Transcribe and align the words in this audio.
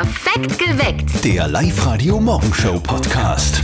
Perfekt 0.00 0.58
geweckt. 0.58 1.24
Der 1.26 1.46
Live-Radio-Morgenshow-Podcast. 1.46 3.62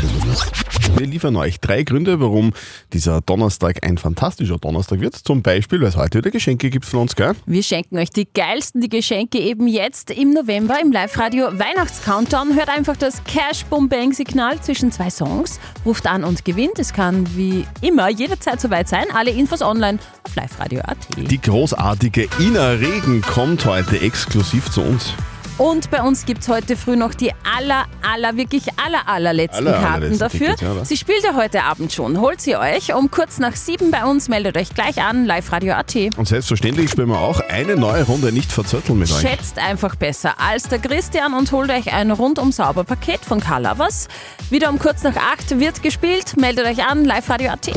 Wir 0.98 1.06
liefern 1.06 1.34
euch 1.36 1.58
drei 1.60 1.82
Gründe, 1.82 2.20
warum 2.20 2.52
dieser 2.92 3.22
Donnerstag 3.22 3.82
ein 3.86 3.96
fantastischer 3.96 4.58
Donnerstag 4.58 5.00
wird. 5.00 5.14
Zum 5.14 5.40
Beispiel, 5.40 5.80
weil 5.80 5.88
es 5.88 5.96
heute 5.96 6.18
wieder 6.18 6.30
Geschenke 6.30 6.68
gibt 6.68 6.84
von 6.84 7.00
uns, 7.00 7.16
gell? 7.16 7.32
Wir 7.46 7.62
schenken 7.62 7.96
euch 7.96 8.10
die 8.10 8.28
geilsten 8.30 8.82
die 8.82 8.90
Geschenke 8.90 9.38
eben 9.38 9.66
jetzt 9.66 10.10
im 10.10 10.34
November 10.34 10.78
im 10.78 10.92
Live-Radio 10.92 11.58
Weihnachts-Countdown. 11.58 12.54
Hört 12.54 12.68
einfach 12.68 12.98
das 12.98 13.24
Cash-Bum-Bang-Signal 13.24 14.60
zwischen 14.60 14.92
zwei 14.92 15.08
Songs, 15.08 15.58
ruft 15.86 16.06
an 16.06 16.22
und 16.22 16.44
gewinnt. 16.44 16.78
Es 16.78 16.92
kann 16.92 17.26
wie 17.34 17.64
immer 17.80 18.10
jederzeit 18.10 18.60
soweit 18.60 18.88
sein. 18.88 19.06
Alle 19.14 19.30
Infos 19.30 19.62
online 19.62 19.98
auf 20.22 20.36
liveradio.at. 20.36 20.98
Die 21.16 21.40
großartige 21.40 22.28
Ina 22.38 22.72
Regen 22.72 23.22
kommt 23.22 23.64
heute 23.64 24.02
exklusiv 24.02 24.70
zu 24.70 24.82
uns. 24.82 25.14
Und 25.58 25.90
bei 25.90 26.02
uns 26.02 26.26
gibt 26.26 26.42
es 26.42 26.48
heute 26.48 26.76
früh 26.76 26.96
noch 26.96 27.14
die 27.14 27.32
aller, 27.56 27.86
aller, 28.02 28.36
wirklich 28.36 28.64
aller, 28.76 29.08
allerletzten 29.08 29.66
Aller, 29.66 29.78
Karten 29.78 29.94
allerletzten 29.94 30.18
dafür. 30.18 30.56
Tickets, 30.56 30.60
ja, 30.60 30.84
sie 30.84 30.96
spielt 30.98 31.24
ja 31.24 31.34
heute 31.34 31.62
Abend 31.62 31.92
schon. 31.94 32.20
Holt 32.20 32.42
sie 32.42 32.56
euch 32.56 32.94
um 32.94 33.10
kurz 33.10 33.38
nach 33.38 33.56
sieben 33.56 33.90
bei 33.90 34.04
uns. 34.04 34.28
Meldet 34.28 34.58
euch 34.58 34.74
gleich 34.74 35.00
an, 35.00 35.24
liveradio.at. 35.24 35.96
Und 36.18 36.28
selbstverständlich 36.28 36.90
spielen 36.90 37.08
wir 37.08 37.20
auch 37.20 37.40
eine 37.48 37.76
neue 37.76 38.02
Runde 38.02 38.32
nicht 38.32 38.52
verzötteln 38.52 38.98
mit 38.98 39.10
euch. 39.10 39.20
Schätzt 39.20 39.58
einfach 39.58 39.96
besser 39.96 40.34
als 40.38 40.64
der 40.64 40.78
Christian 40.78 41.32
und 41.32 41.50
holt 41.52 41.70
euch 41.70 41.90
ein 41.90 42.10
rundum 42.10 42.52
sauber 42.52 42.84
Paket 42.84 43.20
von 43.24 43.40
Lovers. 43.40 44.08
Wieder 44.50 44.68
um 44.68 44.78
kurz 44.78 45.04
nach 45.04 45.16
acht 45.16 45.58
wird 45.58 45.82
gespielt. 45.82 46.36
Meldet 46.36 46.66
euch 46.66 46.84
an, 46.84 47.06
liveradio.at. 47.06 47.70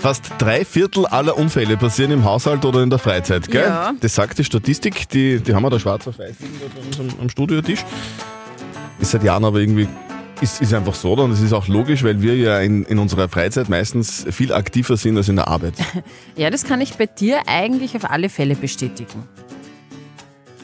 Fast 0.00 0.24
drei 0.38 0.64
Viertel 0.64 1.04
aller 1.06 1.36
Unfälle 1.36 1.76
passieren 1.76 2.10
im 2.12 2.24
Haushalt 2.24 2.64
oder 2.64 2.82
in 2.82 2.88
der 2.88 2.98
Freizeit, 2.98 3.50
gell? 3.50 3.64
Ja. 3.64 3.92
Das 4.00 4.14
sagt 4.14 4.38
die 4.38 4.44
Statistik, 4.44 5.08
die, 5.10 5.40
die 5.40 5.54
haben 5.54 5.62
wir 5.62 5.70
da 5.70 5.78
schwarz 5.78 6.08
auf 6.08 6.18
weiß 6.18 6.36
bei 6.74 6.80
uns 6.80 7.00
am, 7.00 7.08
am 7.20 7.28
Studiotisch. 7.28 7.84
Ist 9.00 9.10
seit 9.12 9.22
Jahren 9.24 9.44
aber 9.44 9.60
irgendwie, 9.60 9.88
ist, 10.40 10.60
ist 10.60 10.74
einfach 10.74 10.94
so, 10.94 11.12
und 11.14 11.30
es 11.32 11.40
ist 11.40 11.52
auch 11.52 11.68
logisch, 11.68 12.02
weil 12.02 12.20
wir 12.22 12.36
ja 12.36 12.58
in, 12.60 12.84
in 12.84 12.98
unserer 12.98 13.28
Freizeit 13.28 13.68
meistens 13.68 14.26
viel 14.30 14.52
aktiver 14.52 14.96
sind 14.96 15.16
als 15.16 15.28
in 15.28 15.36
der 15.36 15.46
Arbeit. 15.48 15.74
Ja, 16.36 16.50
das 16.50 16.64
kann 16.64 16.80
ich 16.80 16.94
bei 16.94 17.06
dir 17.06 17.40
eigentlich 17.46 17.94
auf 17.96 18.10
alle 18.10 18.28
Fälle 18.30 18.54
bestätigen. 18.54 19.28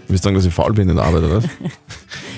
Willst 0.08 0.24
du 0.24 0.28
sagen, 0.28 0.36
dass 0.36 0.46
ich 0.46 0.54
faul 0.54 0.72
bin 0.72 0.88
in 0.88 0.94
der 0.96 1.04
Arbeit, 1.04 1.24
oder 1.24 1.42
was? 1.42 1.50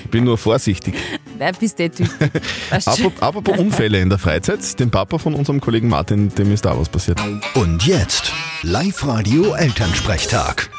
Ich 0.03 0.09
bin 0.11 0.23
nur 0.23 0.39
vorsichtig. 0.39 0.95
Wer 1.37 1.53
bist 1.53 1.77
du 1.77 1.87
tüchtig? 1.87 2.09
Apropos, 2.71 3.21
apropos 3.21 3.59
Unfälle 3.59 4.01
in 4.01 4.09
der 4.09 4.17
Freizeit, 4.17 4.79
dem 4.79 4.89
Papa 4.89 5.19
von 5.19 5.35
unserem 5.35 5.61
Kollegen 5.61 5.87
Martin, 5.87 6.33
dem 6.33 6.51
ist 6.51 6.65
da 6.65 6.75
was 6.75 6.89
passiert. 6.89 7.21
Und 7.53 7.85
jetzt 7.85 8.31
Live-Radio-Elternsprechtag. 8.63 10.71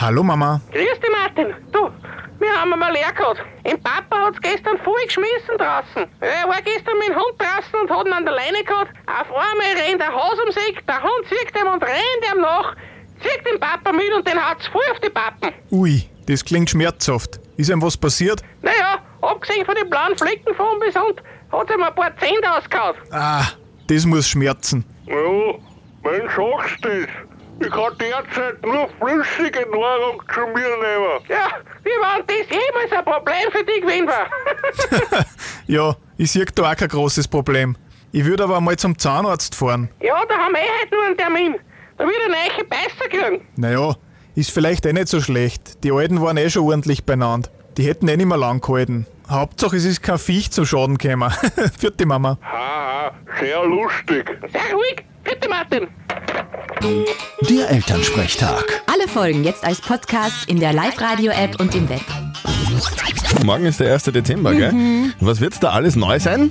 Hallo 0.00 0.22
Mama. 0.22 0.62
Grüß 0.72 0.98
dich, 0.98 1.10
Martin. 1.12 1.54
Du, 1.72 1.90
wir 2.38 2.50
haben 2.56 2.72
einmal 2.72 2.90
leer 2.90 3.12
gehabt. 3.12 3.44
Im 3.64 3.78
Papa 3.82 4.16
hat's 4.24 4.40
gestern 4.40 4.78
voll 4.78 5.04
geschmissen 5.04 5.58
draußen. 5.58 6.08
Er 6.20 6.48
war 6.48 6.62
gestern 6.62 6.96
mit 6.98 7.08
dem 7.08 7.16
Hund 7.16 7.34
draußen 7.36 7.78
und 7.82 7.90
hat 7.90 8.06
ihn 8.06 8.12
an 8.14 8.24
der 8.24 8.34
Leine 8.34 8.64
gehabt. 8.64 8.94
Auf 9.06 9.28
einmal 9.28 9.66
rennt 9.76 10.00
ein 10.00 10.10
Haus 10.10 10.38
um 10.42 10.50
sich, 10.52 10.74
der 10.88 11.02
Hund 11.02 11.26
zieht 11.28 11.54
ihm 11.54 11.68
und 11.68 11.82
rennt 11.82 12.22
ihm 12.32 12.40
nach, 12.40 12.76
zieht 13.20 13.44
den 13.46 13.60
Papa 13.60 13.92
mit 13.92 14.10
und 14.16 14.26
den 14.26 14.40
haut's 14.40 14.66
voll 14.68 14.80
auf 14.90 15.00
die 15.00 15.10
Pappen. 15.10 15.52
Ui, 15.70 16.08
das 16.24 16.42
klingt 16.42 16.70
schmerzhaft. 16.70 17.38
Ist 17.58 17.68
ihm 17.68 17.82
was 17.82 17.98
passiert? 17.98 18.40
Naja, 18.62 19.00
abgesehen 19.20 19.66
von 19.66 19.74
den 19.74 19.90
blauen 19.90 20.16
Flecken 20.16 20.54
von 20.54 20.80
bis 20.80 20.96
und 20.96 21.20
hat's 21.52 21.70
ihm 21.74 21.82
ein 21.82 21.94
paar 21.94 22.16
Zähne 22.16 22.56
ausgehauen. 22.56 22.96
Ah, 23.10 23.44
das 23.86 24.06
muss 24.06 24.28
schmerzen. 24.28 24.82
Ja, 25.06 25.14
wenn 26.04 26.26
sagst 26.26 26.84
das. 26.86 27.29
Ich 27.62 27.70
kann 27.70 27.92
derzeit 27.98 28.64
nur 28.64 28.88
flüssige 28.98 29.60
Nahrung 29.70 30.22
zu 30.32 30.40
mir 30.40 30.54
nehmen. 30.54 31.20
Ja, 31.28 31.48
wie 31.84 31.90
wenn 31.90 32.26
das 32.26 32.48
jemals 32.48 32.92
ein 32.92 33.04
Problem 33.04 33.50
für 33.52 33.64
dich 33.64 33.82
gewesen 33.82 34.06
war. 34.08 34.26
Ja, 35.66 35.94
ich 36.16 36.32
sehe 36.32 36.44
da 36.46 36.72
auch 36.72 36.76
kein 36.76 36.88
großes 36.88 37.28
Problem. 37.28 37.76
Ich 38.12 38.24
würde 38.24 38.42
aber 38.44 38.60
mal 38.60 38.76
zum 38.76 38.98
Zahnarzt 38.98 39.54
fahren. 39.54 39.88
ja, 40.00 40.24
da 40.26 40.36
haben 40.36 40.52
wir 40.52 40.60
eh 40.60 40.82
heute 40.82 40.94
nur 40.94 41.04
einen 41.06 41.16
Termin. 41.16 41.54
Da 41.96 42.04
wird 42.04 42.16
ein 42.24 42.32
neue 42.32 42.64
Beißer 42.64 43.08
kriegen. 43.08 43.46
Naja, 43.56 43.94
ist 44.34 44.50
vielleicht 44.50 44.84
eh 44.86 44.92
nicht 44.92 45.06
so 45.08 45.20
schlecht. 45.20 45.84
Die 45.84 45.92
Alten 45.92 46.20
waren 46.20 46.36
eh 46.38 46.50
schon 46.50 46.64
ordentlich 46.64 47.04
beieinander. 47.04 47.50
Die 47.76 47.84
hätten 47.84 48.08
eh 48.08 48.16
nicht 48.16 48.26
mehr 48.26 48.38
lang 48.38 48.60
gehalten. 48.60 49.06
Hauptsache 49.28 49.76
es 49.76 49.84
ist 49.84 50.02
kein 50.02 50.18
Viech 50.18 50.50
zum 50.50 50.64
Schaden 50.66 50.98
gekommen. 50.98 51.30
Vierte 51.78 52.04
Mama. 52.04 52.36
Haha, 52.42 53.12
sehr 53.38 53.64
lustig. 53.64 54.28
Sehr 54.50 54.74
ruhig. 54.74 55.04
Bitte, 55.24 55.48
Martin. 55.48 55.88
Der 57.48 57.70
Elternsprechtag. 57.70 58.64
Alle 58.86 59.08
Folgen 59.08 59.44
jetzt 59.44 59.64
als 59.64 59.80
Podcast 59.80 60.48
in 60.48 60.60
der 60.60 60.72
Live-Radio-App 60.72 61.60
und 61.60 61.74
im 61.74 61.88
Web. 61.88 62.00
Morgen 63.44 63.66
ist 63.66 63.80
der 63.80 63.92
1. 63.92 64.04
Dezember, 64.04 64.54
gell? 64.54 64.72
Was 65.20 65.40
wird 65.40 65.62
da 65.62 65.70
alles 65.70 65.96
neu 65.96 66.18
sein? 66.18 66.50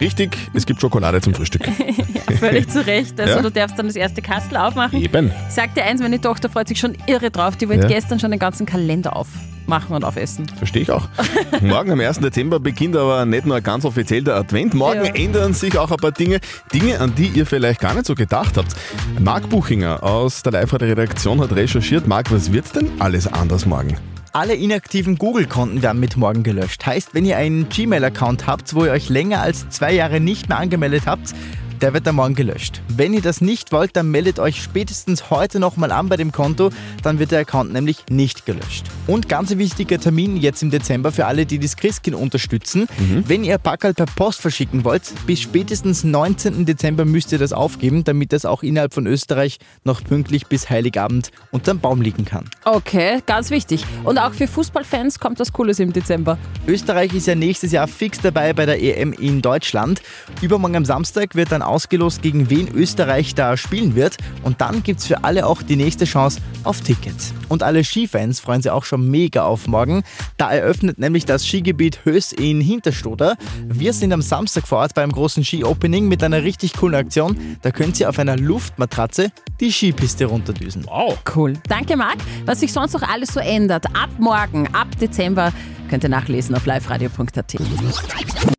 Richtig, 0.00 0.36
es 0.52 0.66
gibt 0.66 0.80
Schokolade 0.80 1.20
zum 1.20 1.32
Frühstück. 1.34 1.62
Völlig 2.40 2.68
zu 2.70 2.84
Recht. 2.84 3.20
Also 3.20 3.36
Ja. 3.36 3.42
du 3.42 3.50
darfst 3.50 3.78
dann 3.78 3.86
das 3.86 3.94
erste 3.96 4.20
Kastel 4.20 4.56
aufmachen. 4.56 5.00
Eben. 5.00 5.30
Ich 5.48 5.54
sag 5.54 5.74
dir 5.74 5.84
eins, 5.84 6.00
meine 6.00 6.20
Tochter 6.20 6.48
freut 6.48 6.66
sich 6.68 6.80
schon 6.80 6.96
irre 7.06 7.30
drauf. 7.30 7.56
Die 7.56 7.68
wollte 7.68 7.82
Ja. 7.82 7.88
gestern 7.88 8.18
schon 8.18 8.30
den 8.32 8.40
ganzen 8.40 8.66
Kalender 8.66 9.14
aufmachen 9.62 9.94
und 9.96 10.04
aufessen. 10.04 10.46
Verstehe 10.58 10.82
ich 10.82 10.90
auch. 10.90 11.08
Morgen 11.60 11.90
am 11.92 12.00
1. 12.00 12.20
Dezember 12.20 12.60
beginnt 12.60 12.96
aber 12.96 13.24
nicht 13.24 13.46
nur 13.46 13.60
ganz 13.60 13.84
offiziell 13.84 14.22
der 14.22 14.36
Advent. 14.36 14.74
Morgen 14.74 15.04
Ja. 15.04 15.14
ändern 15.14 15.54
sich 15.54 15.78
auch 15.78 15.90
ein 15.90 15.96
paar 15.96 16.12
Dinge. 16.12 16.40
Dinge, 16.72 17.00
an 17.00 17.14
die 17.14 17.28
ihr 17.28 17.46
vielleicht 17.46 17.80
gar 17.80 17.94
nicht 17.94 18.06
so 18.06 18.14
gedacht 18.14 18.56
habt. 18.56 18.74
Marc 19.20 19.48
Buchinger 19.48 20.02
aus 20.02 20.42
der 20.42 20.52
Live-Radio-Redaktion 20.52 21.40
hat 21.40 21.52
recherchiert. 21.54 22.06
Marc, 22.06 22.30
was 22.32 22.52
wird 22.52 22.74
denn 22.74 22.88
alles 22.98 23.26
anders 23.32 23.66
morgen? 23.66 23.96
Alle 24.34 24.54
inaktiven 24.54 25.18
Google-Konten 25.18 25.82
werden 25.82 26.00
mit 26.00 26.16
morgen 26.16 26.42
gelöscht. 26.42 26.86
Heißt, 26.86 27.12
wenn 27.14 27.26
ihr 27.26 27.36
einen 27.36 27.68
Gmail-Account 27.68 28.46
habt, 28.46 28.74
wo 28.74 28.86
ihr 28.86 28.92
euch 28.92 29.10
länger 29.10 29.42
als 29.42 29.68
zwei 29.68 29.92
Jahre 29.92 30.20
nicht 30.20 30.48
mehr 30.48 30.58
angemeldet 30.58 31.02
habt, 31.04 31.34
der 31.82 31.92
wird 31.92 32.06
dann 32.06 32.14
morgen 32.14 32.36
gelöscht. 32.36 32.80
Wenn 32.88 33.12
ihr 33.12 33.22
das 33.22 33.40
nicht 33.40 33.72
wollt, 33.72 33.96
dann 33.96 34.10
meldet 34.10 34.38
euch 34.38 34.62
spätestens 34.62 35.30
heute 35.30 35.58
nochmal 35.58 35.90
an 35.90 36.08
bei 36.08 36.16
dem 36.16 36.30
Konto, 36.30 36.70
dann 37.02 37.18
wird 37.18 37.32
der 37.32 37.40
Account 37.40 37.72
nämlich 37.72 38.04
nicht 38.08 38.46
gelöscht. 38.46 38.86
Und 39.08 39.28
ganz 39.28 39.50
ein 39.50 39.58
wichtiger 39.58 39.98
Termin 39.98 40.36
jetzt 40.36 40.62
im 40.62 40.70
Dezember 40.70 41.10
für 41.10 41.26
alle, 41.26 41.44
die 41.44 41.58
das 41.58 41.76
Christkind 41.76 42.16
unterstützen. 42.16 42.86
Wenn 43.26 43.42
ihr 43.42 43.58
Packerl 43.58 43.94
per 43.94 44.06
Post 44.06 44.40
verschicken 44.40 44.84
wollt, 44.84 45.02
bis 45.26 45.40
spätestens 45.40 46.04
19. 46.04 46.64
Dezember 46.66 47.04
müsst 47.04 47.32
ihr 47.32 47.38
das 47.38 47.52
aufgeben, 47.52 48.04
damit 48.04 48.32
das 48.32 48.44
auch 48.44 48.62
innerhalb 48.62 48.94
von 48.94 49.08
Österreich 49.08 49.58
noch 49.82 50.04
pünktlich 50.04 50.46
bis 50.46 50.70
Heiligabend 50.70 51.30
unterm 51.50 51.80
Baum 51.80 52.00
liegen 52.00 52.24
kann. 52.24 52.44
Okay, 52.64 53.20
ganz 53.26 53.50
wichtig. 53.50 53.84
Und 54.04 54.18
auch 54.18 54.34
für 54.34 54.46
Fußballfans 54.46 55.18
kommt 55.18 55.40
was 55.40 55.52
Cooles 55.52 55.80
im 55.80 55.92
Dezember. 55.92 56.38
Österreich 56.68 57.12
ist 57.12 57.26
ja 57.26 57.34
nächstes 57.34 57.72
Jahr 57.72 57.88
fix 57.88 58.20
dabei 58.20 58.52
bei 58.52 58.66
der 58.66 58.80
EM 58.80 59.12
in 59.12 59.42
Deutschland. 59.42 60.00
Übermorgen 60.40 60.76
am 60.76 60.84
Samstag 60.84 61.34
wird 61.34 61.50
dann 61.50 61.62
ausgelost, 61.72 62.22
gegen 62.22 62.50
wen 62.50 62.68
Österreich 62.68 63.34
da 63.34 63.56
spielen 63.56 63.94
wird. 63.94 64.18
Und 64.42 64.60
dann 64.60 64.82
gibt's 64.82 65.06
für 65.06 65.24
alle 65.24 65.46
auch 65.46 65.62
die 65.62 65.76
nächste 65.76 66.04
Chance 66.04 66.40
auf 66.64 66.80
Tickets. 66.82 67.32
Und 67.48 67.62
alle 67.62 67.82
Skifans 67.82 68.40
freuen 68.40 68.62
sich 68.62 68.70
auch 68.70 68.84
schon 68.84 69.10
mega 69.10 69.44
auf 69.44 69.66
morgen. 69.66 70.04
Da 70.36 70.52
eröffnet 70.52 70.98
nämlich 70.98 71.24
das 71.24 71.46
Skigebiet 71.46 72.04
Höß 72.04 72.32
in 72.32 72.60
Hinterstoder. 72.60 73.36
Wir 73.66 73.92
sind 73.92 74.12
am 74.12 74.22
Samstag 74.22 74.68
vor 74.68 74.78
Ort 74.78 74.94
beim 74.94 75.10
großen 75.10 75.44
Ski-Opening 75.44 76.08
mit 76.08 76.22
einer 76.22 76.42
richtig 76.42 76.74
coolen 76.74 76.94
Aktion. 76.94 77.38
Da 77.62 77.70
könnt 77.70 77.98
ihr 78.00 78.08
auf 78.08 78.18
einer 78.18 78.36
Luftmatratze 78.36 79.32
die 79.60 79.72
Skipiste 79.72 80.26
runterdüsen. 80.26 80.84
Wow. 80.86 81.18
Cool. 81.34 81.54
Danke, 81.68 81.96
Marc. 81.96 82.18
Was 82.46 82.60
sich 82.60 82.72
sonst 82.72 82.92
noch 82.92 83.02
alles 83.02 83.32
so 83.32 83.40
ändert, 83.40 83.86
ab 83.86 84.10
morgen, 84.18 84.68
ab 84.74 84.88
Dezember, 85.00 85.52
könnt 85.92 86.04
ihr 86.04 86.08
nachlesen 86.08 86.54
auf 86.54 86.64
liveradio.at. 86.64 87.54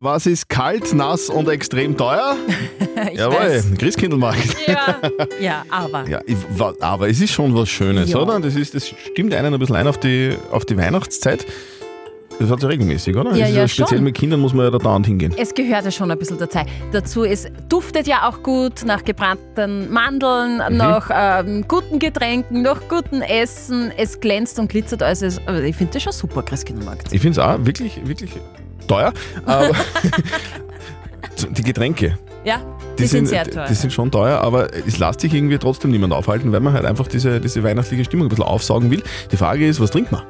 Was 0.00 0.26
ist 0.26 0.48
kalt, 0.48 0.94
nass 0.94 1.28
und 1.28 1.48
extrem 1.48 1.96
teuer? 1.96 2.36
Ich 3.12 3.18
Jawohl, 3.18 3.38
weiß. 3.38 3.72
Christkindlmarkt. 3.76 4.56
Ja, 4.68 4.96
ja, 5.40 5.64
aber. 5.68 6.08
Ja, 6.08 6.20
ich, 6.26 6.36
aber 6.80 7.08
es 7.08 7.20
ist 7.20 7.32
schon 7.32 7.52
was 7.54 7.68
Schönes, 7.68 8.10
Ja. 8.10 8.18
oder? 8.18 8.38
Das, 8.38 8.54
ist, 8.54 8.72
das 8.72 8.88
stimmt 8.88 9.34
einen 9.34 9.52
ein 9.52 9.58
bisschen 9.58 9.74
ein 9.74 9.88
auf 9.88 9.98
die, 9.98 10.36
auf 10.52 10.64
die 10.64 10.76
Weihnachtszeit. 10.76 11.44
Das 12.40 12.50
hat 12.50 12.62
ja 12.62 12.68
regelmäßig, 12.68 13.16
oder? 13.16 13.34
Ja, 13.36 13.46
ja, 13.46 13.68
speziell 13.68 13.98
schon. 13.98 14.04
mit 14.04 14.14
Kindern 14.16 14.40
muss 14.40 14.52
man 14.52 14.64
ja 14.64 14.70
da 14.70 14.78
dauernd 14.78 15.06
hingehen. 15.06 15.32
Es 15.38 15.54
gehört 15.54 15.84
ja 15.84 15.90
schon 15.90 16.10
ein 16.10 16.18
bisschen 16.18 16.36
dazu. 16.38 16.58
dazu. 16.92 17.24
Es 17.24 17.46
duftet 17.68 18.06
ja 18.08 18.28
auch 18.28 18.42
gut 18.42 18.84
nach 18.84 19.04
gebrannten 19.04 19.92
Mandeln, 19.92 20.60
Mhm. 20.68 20.76
nach 20.76 21.10
ähm, 21.12 21.64
guten 21.68 21.98
Getränken, 22.00 22.62
nach 22.62 22.80
gutem 22.88 23.22
Essen. 23.22 23.92
Es 23.96 24.18
glänzt 24.18 24.58
und 24.58 24.68
glitzert. 24.68 25.02
Also 25.02 25.26
es, 25.26 25.40
also 25.46 25.62
ich 25.62 25.76
finde 25.76 25.92
das 25.94 26.02
schon 26.02 26.12
super, 26.12 26.42
Christkindlmarkt. 26.42 27.12
Ich 27.12 27.20
finde 27.20 27.40
es 27.40 27.46
auch 27.46 27.64
wirklich, 27.64 28.00
wirklich 28.06 28.32
teuer. 28.88 29.12
Aber 29.46 29.70
die 31.50 31.62
Getränke, 31.62 32.18
Ja, 32.44 32.60
die, 32.98 33.06
sind, 33.06 33.26
sehr 33.26 33.44
teuer. 33.44 33.66
Die 33.68 33.74
sind 33.74 33.92
schon 33.92 34.10
teuer, 34.10 34.40
aber 34.40 34.68
es 34.86 34.98
lässt 34.98 35.20
sich 35.20 35.32
irgendwie 35.34 35.58
trotzdem 35.58 35.90
niemand 35.90 36.12
aufhalten, 36.12 36.52
weil 36.52 36.60
man 36.60 36.72
halt 36.72 36.84
einfach 36.84 37.06
diese, 37.08 37.40
diese 37.40 37.62
weihnachtliche 37.62 38.04
Stimmung 38.04 38.26
ein 38.26 38.28
bisschen 38.28 38.44
aufsaugen 38.44 38.90
will. 38.90 39.02
Die 39.32 39.36
Frage 39.36 39.66
ist, 39.66 39.80
was 39.80 39.90
trinkt 39.90 40.12
man? 40.12 40.22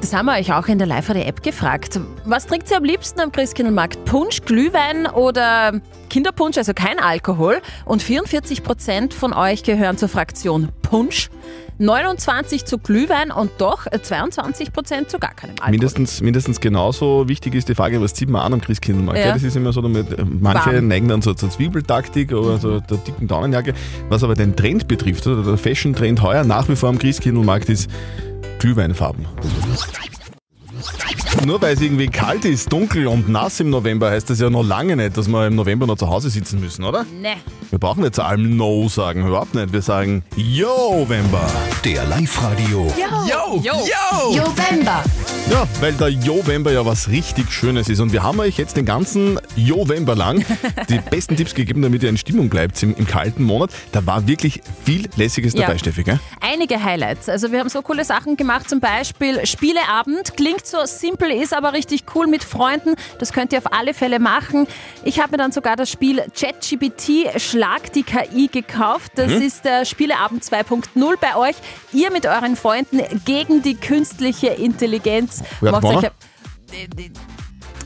Das 0.00 0.12
haben 0.12 0.26
wir 0.26 0.34
euch 0.34 0.52
auch 0.52 0.68
in 0.68 0.78
der 0.78 0.86
Live-Radio-App 0.86 1.42
gefragt. 1.42 1.98
Was 2.24 2.46
trinkt 2.46 2.70
ihr 2.70 2.76
am 2.76 2.84
liebsten 2.84 3.18
am 3.20 3.32
Christkindlmarkt? 3.32 4.04
Punsch, 4.04 4.42
Glühwein 4.42 5.06
oder 5.06 5.80
Kinderpunsch, 6.10 6.58
also 6.58 6.74
kein 6.74 7.00
Alkohol? 7.00 7.60
Und 7.84 8.02
44% 8.02 9.14
von 9.14 9.32
euch 9.32 9.62
gehören 9.62 9.98
zur 9.98 10.08
Fraktion 10.08 10.68
Punsch, 10.82 11.28
29% 11.80 12.64
zu 12.64 12.78
Glühwein 12.78 13.30
und 13.30 13.50
doch 13.58 13.86
22% 13.86 15.08
zu 15.08 15.18
gar 15.18 15.34
keinem 15.34 15.52
Alkohol. 15.54 15.70
Mindestens, 15.70 16.20
mindestens 16.20 16.60
genauso 16.60 17.28
wichtig 17.28 17.54
ist 17.54 17.68
die 17.68 17.74
Frage, 17.74 18.00
was 18.00 18.14
zieht 18.14 18.28
man 18.28 18.42
an 18.42 18.52
am 18.52 18.60
Christkindlmarkt? 18.60 19.18
Ja. 19.18 19.32
Das 19.32 19.42
ist 19.42 19.56
immer 19.56 19.72
so, 19.72 19.82
damit, 19.82 20.06
manche 20.40 20.72
Warm. 20.72 20.88
neigen 20.88 21.08
dann 21.08 21.22
so 21.22 21.34
zur 21.34 21.50
Zwiebeltaktik 21.50 22.32
oder 22.32 22.58
so 22.58 22.80
der 22.80 22.98
dicken 22.98 23.26
Daunenjacke. 23.26 23.74
Was 24.08 24.22
aber 24.22 24.34
den 24.34 24.54
Trend 24.54 24.88
betrifft, 24.88 25.26
oder 25.26 25.42
der 25.42 25.58
Fashion-Trend 25.58 26.22
heuer 26.22 26.44
nach 26.44 26.68
wie 26.68 26.76
vor 26.76 26.90
am 26.90 26.98
Christkindlmarkt 26.98 27.68
ist 27.68 27.90
Glühweinfarben. 28.66 29.24
Nur 31.44 31.62
weil 31.62 31.74
es 31.74 31.80
irgendwie 31.80 32.08
kalt 32.08 32.44
ist, 32.44 32.72
dunkel 32.72 33.06
und 33.06 33.28
nass 33.28 33.60
im 33.60 33.70
November, 33.70 34.10
heißt 34.10 34.28
das 34.28 34.40
ja 34.40 34.50
noch 34.50 34.64
lange 34.64 34.96
nicht, 34.96 35.16
dass 35.16 35.28
wir 35.28 35.46
im 35.46 35.54
November 35.54 35.86
noch 35.86 35.96
zu 35.96 36.08
Hause 36.08 36.30
sitzen 36.30 36.58
müssen, 36.58 36.82
oder? 36.82 37.04
Ne. 37.22 37.34
Wir 37.70 37.78
brauchen 37.78 38.02
nicht 38.02 38.16
zu 38.16 38.24
allem 38.24 38.56
No 38.56 38.88
sagen, 38.88 39.24
überhaupt 39.28 39.54
nicht. 39.54 39.72
Wir 39.72 39.82
sagen 39.82 40.24
Yo-Vember. 40.34 41.48
Der 41.84 42.06
Live-Radio 42.06 42.92
Yo! 42.98 43.62
Yo! 43.62 44.36
November. 44.36 45.04
Ja, 45.50 45.66
weil 45.80 45.92
der 45.92 46.08
Jovember 46.08 46.72
ja 46.72 46.84
was 46.84 47.08
richtig 47.08 47.52
Schönes 47.52 47.88
ist. 47.88 48.00
Und 48.00 48.12
wir 48.12 48.24
haben 48.24 48.40
euch 48.40 48.58
jetzt 48.58 48.76
den 48.76 48.84
ganzen 48.84 49.38
Jovember 49.54 50.16
lang 50.16 50.44
die 50.88 50.98
besten 50.98 51.36
Tipps 51.36 51.54
gegeben, 51.54 51.82
damit 51.82 52.02
ihr 52.02 52.08
in 52.08 52.18
Stimmung 52.18 52.48
bleibt 52.48 52.82
im, 52.82 52.96
im 52.96 53.06
kalten 53.06 53.44
Monat. 53.44 53.70
Da 53.92 54.04
war 54.06 54.26
wirklich 54.26 54.60
viel 54.84 55.08
Lässiges 55.16 55.54
Ja. 55.54 55.62
dabei, 55.62 55.78
Steffi, 55.78 56.02
gell? 56.02 56.18
Einige 56.40 56.82
Highlights. 56.82 57.28
Also 57.28 57.52
wir 57.52 57.60
haben 57.60 57.68
so 57.68 57.80
coole 57.82 58.04
Sachen 58.04 58.36
gemacht, 58.36 58.68
zum 58.68 58.80
Beispiel 58.80 59.46
Spieleabend. 59.46 60.36
Klingt 60.36 60.66
so 60.66 60.78
simpel, 60.84 61.30
ist 61.30 61.54
aber 61.54 61.72
richtig 61.74 62.02
cool 62.16 62.26
mit 62.26 62.42
Freunden. 62.42 62.96
Das 63.20 63.32
könnt 63.32 63.52
ihr 63.52 63.58
auf 63.60 63.72
alle 63.72 63.94
Fälle 63.94 64.18
machen. 64.18 64.66
Ich 65.04 65.20
habe 65.20 65.30
mir 65.32 65.38
dann 65.38 65.52
sogar 65.52 65.76
das 65.76 65.90
Spiel 65.90 66.22
ChatGPT 66.38 67.40
Schlag 67.40 67.92
die 67.92 68.02
KI 68.02 68.48
gekauft. 68.48 69.12
Das 69.14 69.30
ist 69.30 69.64
der 69.64 69.84
Spieleabend 69.84 70.42
2.0 70.42 71.16
bei 71.20 71.36
euch. 71.36 71.54
Ihr 71.92 72.10
mit 72.10 72.26
euren 72.26 72.56
Freunden 72.56 73.00
gegen 73.24 73.62
die 73.62 73.74
künstliche 73.76 74.48
Intelligenz. 74.48 75.35
Wer 75.60 75.72
hat 75.72 75.82
gewonnen? 75.82 76.04
ein- 76.04 77.12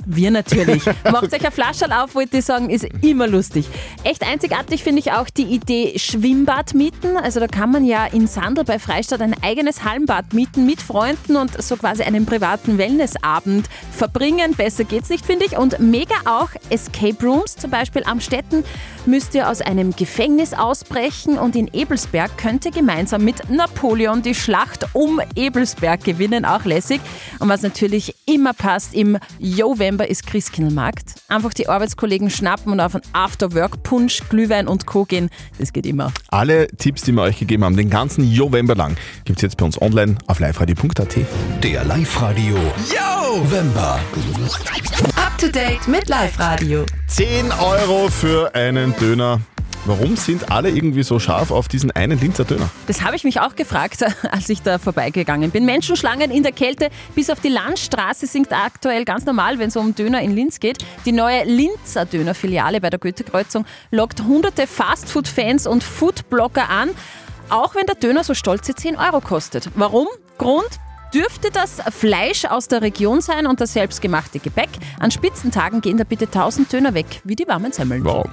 wir 0.07 0.31
natürlich. 0.31 0.83
Macht 1.05 1.33
euch 1.33 1.45
ein 1.45 1.53
Flascherl 1.53 1.93
auf, 1.93 2.15
wollte 2.15 2.39
ich 2.39 2.45
sagen, 2.45 2.71
ist 2.71 2.87
immer 3.03 3.27
lustig. 3.27 3.67
Echt 4.03 4.27
einzigartig 4.27 4.83
finde 4.83 5.01
ich 5.01 5.13
auch 5.13 5.29
die 5.29 5.43
Idee 5.45 5.99
Schwimmbad 5.99 6.75
mieten. 6.75 7.17
Also 7.19 7.39
da 7.39 7.47
kann 7.47 7.71
man 7.71 7.85
ja 7.85 8.07
in 8.07 8.27
Sandel 8.27 8.65
bei 8.65 8.79
Freistadt 8.79 9.21
ein 9.21 9.37
eigenes 9.43 9.85
Hallenbad 9.85 10.33
mieten 10.33 10.65
mit 10.65 10.81
Freunden 10.81 11.37
und 11.37 11.63
so 11.63 11.77
quasi 11.77 12.03
einen 12.03 12.25
privaten 12.25 12.79
Wellnessabend 12.79 13.69
verbringen. 13.93 14.55
Besser 14.55 14.85
geht's 14.85 15.11
nicht, 15.11 15.27
finde 15.27 15.45
ich. 15.45 15.59
Und 15.59 15.79
mega 15.81 16.15
auch 16.25 16.49
Escape 16.71 17.23
Rooms, 17.25 17.57
zum 17.57 17.71
Beispiel 17.71 18.03
am 18.05 18.21
Städten 18.21 18.65
müsst 19.07 19.35
ihr 19.35 19.49
aus 19.49 19.61
einem 19.61 19.95
Gefängnis 19.95 20.53
ausbrechen 20.55 21.39
und 21.39 21.57
in 21.57 21.69
Ebelsberg 21.73 22.37
könnt 22.37 22.65
ihr 22.65 22.71
gemeinsam 22.71 23.25
mit 23.25 23.51
Napoleon 23.51 24.23
die 24.23 24.35
Schlacht 24.35 24.87
um 24.93 25.21
Ebelsberg 25.35 26.05
gewinnen. 26.05 26.45
Auch 26.45 26.65
lässig. 26.65 27.01
Und 27.39 27.49
was 27.49 27.63
natürlich 27.63 28.15
immer 28.27 28.53
passt 28.53 28.95
im 28.95 29.19
November 29.39 30.09
ist 30.09 30.27
Christkindlmarkt. 30.27 31.15
Einfach 31.29 31.53
die 31.55 31.69
Arbeitskollegen 31.69 32.31
schnappen 32.31 32.73
und 32.73 32.81
auf 32.81 32.95
einen 32.95 33.05
After-Work-Punsch, 33.13 34.29
Glühwein 34.29 34.69
und 34.69 34.87
Co. 34.87 35.05
gehen. 35.05 35.31
Das 35.59 35.73
geht 35.73 35.87
immer. 35.87 36.13
Alle 36.29 36.69
Tipps, 36.69 37.03
die 37.03 37.13
wir 37.13 37.23
euch 37.23 37.39
gegeben 37.39 37.65
haben, 37.65 37.77
den 37.77 37.91
ganzen 37.91 38.31
Jovember 38.31 38.75
lang, 38.75 38.97
gibt's 39.25 39.43
jetzt 39.43 39.57
bei 39.57 39.65
uns 39.65 39.81
online 39.81 40.17
auf 40.27 40.41
liveradio.at. 40.41 41.17
Der 41.63 41.85
Live-Radio 41.85 42.57
Vember. 43.45 44.01
Up 44.41 45.37
to 45.37 45.49
date 45.49 45.87
mit 45.87 46.09
Live-Radio. 46.09 46.87
10 47.09 47.53
Euro 47.53 48.09
für 48.09 48.55
einen 48.55 48.97
Döner. 48.97 49.39
Warum 49.85 50.17
sind 50.17 50.51
alle 50.51 50.71
irgendwie 50.71 51.03
so 51.03 51.19
scharf 51.19 51.51
auf 51.51 51.69
diesen 51.69 51.91
einen 51.91 52.19
Linzer 52.19 52.47
Döner? 52.47 52.71
Das 52.87 53.03
habe 53.03 53.17
ich 53.17 53.25
mich 53.25 53.39
auch 53.39 53.55
gefragt, 53.55 54.03
als 54.31 54.49
ich 54.49 54.63
da 54.63 54.79
vorbeigegangen 54.79 55.51
bin. 55.51 55.67
Menschenschlangen 55.67 56.31
in 56.31 56.43
der 56.43 56.53
Kälte 56.53 56.89
bis 57.15 57.29
auf 57.29 57.41
die 57.41 57.51
Landstraße 57.51 58.27
sind 58.27 58.51
aktuell 58.51 59.05
ganz 59.05 59.27
normal, 59.27 59.59
wenn 59.59 59.69
es 59.69 59.77
um 59.77 59.95
Döner 59.95 60.23
in 60.23 60.35
Linz 60.35 60.59
geht. 60.59 60.79
Die 61.05 61.13
neue 61.13 61.45
Linzer 61.45 62.07
Dönerfiliale 62.07 62.81
bei 62.81 62.89
der 62.89 62.99
Goethe-Kreuzung 62.99 63.67
lockt 63.91 64.23
hunderte 64.23 64.67
Fastfood-Fans 64.67 65.67
und 65.67 65.85
Foodblogger 65.85 66.71
an, 66.71 66.91
auch 67.51 67.75
wenn 67.75 67.85
der 67.85 67.97
Döner 67.97 68.25
so 68.25 68.33
stolze 68.33 68.75
10 68.75 68.97
Euro 68.97 69.21
kostet. 69.21 69.69
Warum? 69.75 70.07
Grund? 70.39 70.81
Dürfte 71.13 71.51
das 71.51 71.81
Fleisch 71.91 72.45
aus 72.45 72.69
der 72.69 72.83
Region 72.83 73.21
sein 73.21 73.49
und 73.49 73.61
das 73.61 73.73
selbstgemachte 73.73 74.39
Gebäck? 74.39 74.69
An 75.01 75.11
Spitzentagen 75.11 75.81
gehen 75.81 75.97
da 75.97 76.05
bitte 76.05 76.27
1000 76.27 76.73
Döner 76.73 76.95
weg, 76.95 77.21
wie 77.25 77.35
die 77.35 77.49
warmen 77.49 77.73
Semmeln. 77.73 78.05
Wow. 78.05 78.29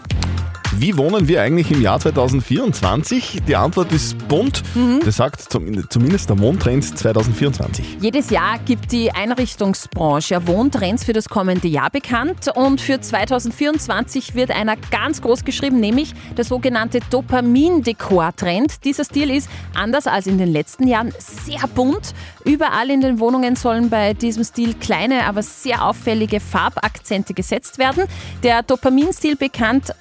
Wie 0.76 0.98
wohnen 0.98 1.28
wir 1.28 1.42
eigentlich 1.42 1.72
im 1.72 1.82
Jahr 1.82 2.00
2024? 2.00 3.42
Die 3.48 3.56
Antwort 3.56 3.92
ist 3.94 4.28
bunt. 4.28 4.64
Das 5.04 5.16
sagt 5.16 5.42
zum, 5.42 5.90
zumindest 5.90 6.30
der 6.30 6.36
Mondtrend 6.36 6.84
2024. 6.98 7.98
Jedes 8.02 8.30
Jahr 8.30 8.60
gibt 8.60 8.92
die 8.92 9.12
Einrichtungsbranche 9.12 10.36
ja 10.36 10.48
Wohntrends 10.48 11.04
für 11.04 11.14
das 11.14 11.30
kommende 11.30 11.68
Jahr 11.68 11.90
bekannt 11.90 12.50
und 12.54 12.82
für 12.82 13.00
2024 13.00 14.36
wird 14.36 14.52
einer 14.52 14.76
ganz 14.92 15.22
groß 15.22 15.46
geschrieben, 15.46 15.80
nämlich 15.80 16.14
der 16.36 16.44
sogenannte 16.44 17.00
Dopamin-Dekor-Trend. 17.10 18.84
Dieser 18.84 19.06
Stil 19.06 19.32
ist 19.32 19.50
anders 19.74 20.06
als 20.06 20.28
in 20.28 20.38
den 20.38 20.52
letzten 20.52 20.88
Jahren 20.88 21.14
sehr 21.18 21.66
bunt. 21.74 22.14
Überall 22.44 22.90
in 22.90 23.02
den 23.02 23.20
Wohnungen 23.20 23.56
sollen 23.56 23.90
bei 23.90 24.14
diesem 24.14 24.44
Stil 24.44 24.74
kleine, 24.74 25.26
aber 25.26 25.44
sehr 25.44 25.86
auffällige 25.86 26.40
Farbakzente 26.40 27.34
gesetzt 27.34 27.80
werden. 27.80 28.04
Der 28.44 28.64
Dopamin-Stil 28.64 29.38
bekannt 29.38 29.94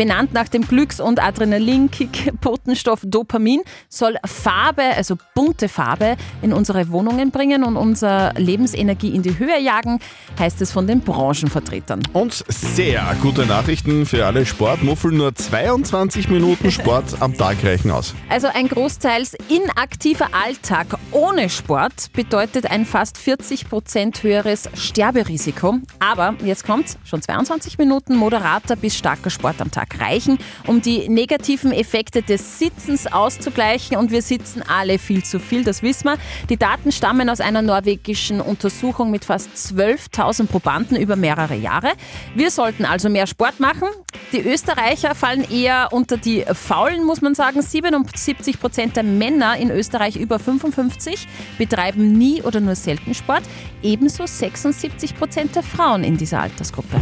Benannt 0.00 0.32
nach 0.32 0.48
dem 0.48 0.66
Glücks- 0.66 0.98
und 0.98 1.22
Adrenalinkick-Botenstoff 1.22 3.00
Dopamin 3.04 3.60
soll 3.90 4.16
Farbe, 4.24 4.82
also 4.96 5.18
bunte 5.34 5.68
Farbe, 5.68 6.16
in 6.40 6.54
unsere 6.54 6.88
Wohnungen 6.88 7.30
bringen 7.30 7.64
und 7.64 7.76
unsere 7.76 8.32
Lebensenergie 8.38 9.14
in 9.14 9.20
die 9.20 9.38
Höhe 9.38 9.60
jagen, 9.60 9.98
heißt 10.38 10.62
es 10.62 10.72
von 10.72 10.86
den 10.86 11.02
Branchenvertretern. 11.02 12.00
Und 12.14 12.32
sehr 12.48 13.14
gute 13.20 13.44
Nachrichten 13.44 14.06
für 14.06 14.24
alle 14.24 14.46
Sportmuffel. 14.46 15.12
Nur 15.12 15.34
22 15.34 16.30
Minuten 16.30 16.70
Sport 16.70 17.20
am 17.20 17.36
Tag 17.36 17.62
reichen 17.62 17.90
aus. 17.90 18.14
Also 18.30 18.46
ein 18.46 18.68
großteils 18.68 19.36
inaktiver 19.50 20.28
Alltag 20.32 20.98
ohne 21.10 21.50
Sport 21.50 22.10
bedeutet 22.14 22.70
ein 22.70 22.86
fast 22.86 23.18
40% 23.18 24.22
höheres 24.22 24.70
Sterberisiko. 24.72 25.80
Aber 25.98 26.36
jetzt 26.42 26.64
kommt's, 26.64 26.96
schon 27.04 27.20
22 27.20 27.76
Minuten 27.76 28.16
moderater 28.16 28.76
bis 28.76 28.96
starker 28.96 29.28
Sport 29.28 29.60
am 29.60 29.70
Tag 29.90 30.00
reichen, 30.00 30.38
um 30.66 30.80
die 30.80 31.08
negativen 31.08 31.72
Effekte 31.72 32.22
des 32.22 32.58
Sitzens 32.58 33.06
auszugleichen. 33.06 33.96
Und 33.96 34.10
wir 34.10 34.22
sitzen 34.22 34.62
alle 34.66 34.98
viel 34.98 35.24
zu 35.24 35.38
viel, 35.38 35.64
das 35.64 35.82
wissen 35.82 36.04
wir. 36.04 36.18
Die 36.48 36.56
Daten 36.56 36.92
stammen 36.92 37.28
aus 37.28 37.40
einer 37.40 37.62
norwegischen 37.62 38.40
Untersuchung 38.40 39.10
mit 39.10 39.24
fast 39.24 39.50
12.000 39.50 40.46
Probanden 40.46 40.96
über 40.96 41.16
mehrere 41.16 41.54
Jahre. 41.54 41.92
Wir 42.34 42.50
sollten 42.50 42.84
also 42.84 43.08
mehr 43.08 43.26
Sport 43.26 43.60
machen. 43.60 43.88
Die 44.32 44.40
Österreicher 44.40 45.14
fallen 45.14 45.48
eher 45.50 45.88
unter 45.92 46.16
die 46.16 46.44
Faulen, 46.52 47.04
muss 47.04 47.20
man 47.20 47.34
sagen. 47.34 47.62
77 47.62 48.60
Prozent 48.60 48.96
der 48.96 49.02
Männer 49.02 49.56
in 49.56 49.70
Österreich 49.70 50.16
über 50.16 50.38
55 50.38 51.26
betreiben 51.58 52.12
nie 52.12 52.42
oder 52.42 52.60
nur 52.60 52.74
selten 52.74 53.14
Sport. 53.14 53.42
Ebenso 53.82 54.26
76 54.26 55.16
Prozent 55.16 55.56
der 55.56 55.62
Frauen 55.62 56.04
in 56.04 56.18
dieser 56.18 56.40
Altersgruppe. 56.42 57.00